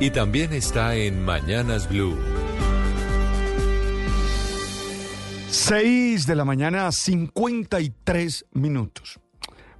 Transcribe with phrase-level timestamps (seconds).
[0.00, 2.16] y también está en Mañanas Blue.
[5.50, 9.20] 6 de la mañana, 53 minutos.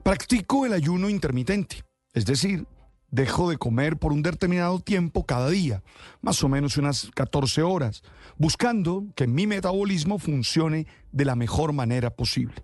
[0.02, 1.82] Practico el ayuno intermitente,
[2.12, 2.66] es decir,
[3.10, 5.82] dejo de comer por un determinado tiempo cada día,
[6.20, 8.02] más o menos unas 14 horas,
[8.36, 12.62] buscando que mi metabolismo funcione de la mejor manera posible.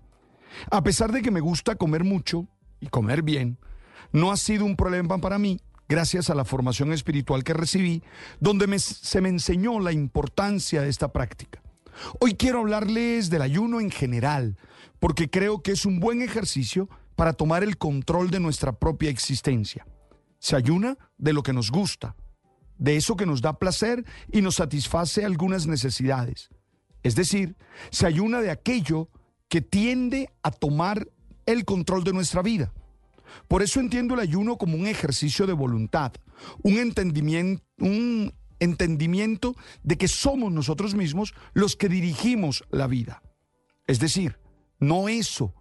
[0.69, 2.47] A pesar de que me gusta comer mucho
[2.79, 3.57] y comer bien,
[4.13, 5.59] no ha sido un problema para mí
[5.91, 8.01] gracias a la formación espiritual que recibí,
[8.39, 11.61] donde se me enseñó la importancia de esta práctica.
[12.21, 14.57] Hoy quiero hablarles del ayuno en general,
[15.01, 19.85] porque creo que es un buen ejercicio para tomar el control de nuestra propia existencia.
[20.39, 22.15] Se ayuna de lo que nos gusta,
[22.77, 26.51] de eso que nos da placer y nos satisface algunas necesidades.
[27.03, 27.57] Es decir,
[27.89, 29.09] se ayuna de aquello
[29.49, 31.09] que tiende a tomar
[31.45, 32.71] el control de nuestra vida.
[33.47, 36.13] Por eso entiendo el ayuno como un ejercicio de voluntad,
[36.63, 43.21] un entendimiento, un entendimiento de que somos nosotros mismos los que dirigimos la vida.
[43.87, 44.39] Es decir,
[44.79, 45.53] no eso,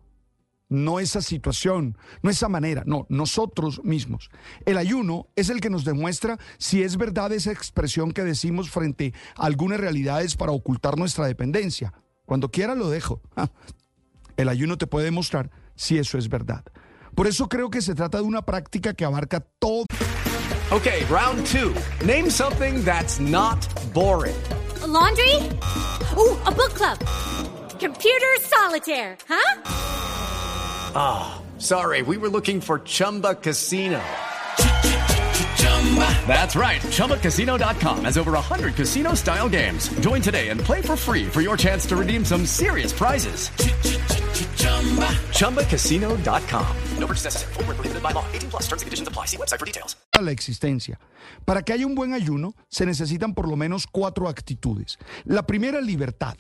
[0.68, 4.30] no esa situación, no esa manera, no, nosotros mismos.
[4.64, 9.12] El ayuno es el que nos demuestra si es verdad esa expresión que decimos frente
[9.36, 11.92] a algunas realidades para ocultar nuestra dependencia.
[12.24, 13.20] Cuando quiera lo dejo.
[14.36, 16.64] El ayuno te puede demostrar si eso es verdad.
[17.14, 19.86] Por eso creo que se trata de una práctica que abarca todo.
[20.72, 21.74] Okay, round two.
[22.06, 23.58] Name something that's not
[23.92, 24.36] boring.
[24.82, 25.34] A laundry?
[26.16, 26.98] Ooh, a book club.
[27.80, 29.62] Computer solitaire, huh?
[30.94, 34.00] Ah, sorry, we were looking for Chumba Casino.
[36.26, 36.80] That's right.
[36.82, 39.88] ChumbaCasino.com has over 100 casino style games.
[40.00, 43.50] Join today and play for free for your chance to redeem some serious prizes.
[45.32, 46.66] ChumbaCasino.com.
[46.98, 47.52] No purchase necessary.
[47.54, 48.24] Void were prohibited by law.
[48.32, 48.62] 18 plus.
[48.68, 49.26] Terms and conditions apply.
[49.26, 49.96] See website for details.
[50.20, 51.00] a la existencia.
[51.44, 54.98] Para que haya un buen ayuno, se necesitan por lo menos cuatro actitudes.
[55.24, 56.36] La primera, libertad.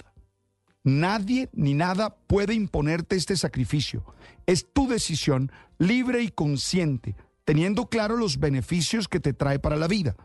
[0.82, 4.04] Nadie ni nada puede imponerte este sacrificio.
[4.46, 9.88] Es tu decisión libre y consciente, teniendo claro los beneficios que te trae para la
[9.88, 10.16] vida.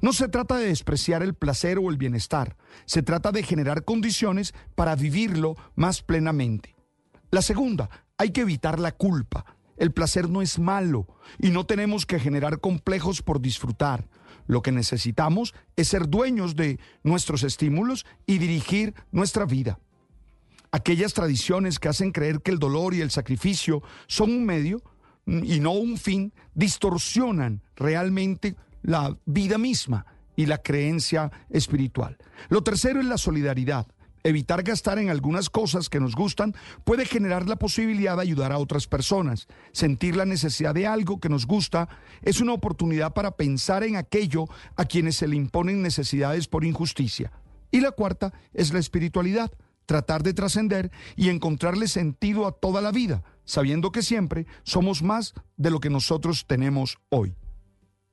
[0.00, 4.52] No se trata de despreciar el placer o el bienestar, se trata de generar condiciones
[4.74, 6.74] para vivirlo más plenamente.
[7.32, 7.88] La segunda,
[8.18, 9.46] hay que evitar la culpa.
[9.78, 11.06] El placer no es malo
[11.38, 14.06] y no tenemos que generar complejos por disfrutar.
[14.46, 19.80] Lo que necesitamos es ser dueños de nuestros estímulos y dirigir nuestra vida.
[20.72, 24.82] Aquellas tradiciones que hacen creer que el dolor y el sacrificio son un medio
[25.24, 30.04] mm, y no un fin, distorsionan realmente la vida misma
[30.36, 32.18] y la creencia espiritual.
[32.50, 33.86] Lo tercero es la solidaridad.
[34.24, 38.58] Evitar gastar en algunas cosas que nos gustan puede generar la posibilidad de ayudar a
[38.58, 39.48] otras personas.
[39.72, 41.88] Sentir la necesidad de algo que nos gusta
[42.22, 44.46] es una oportunidad para pensar en aquello
[44.76, 47.32] a quienes se le imponen necesidades por injusticia.
[47.72, 49.50] Y la cuarta es la espiritualidad,
[49.86, 55.34] tratar de trascender y encontrarle sentido a toda la vida, sabiendo que siempre somos más
[55.56, 57.34] de lo que nosotros tenemos hoy.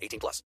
[0.00, 0.42] 18 plus.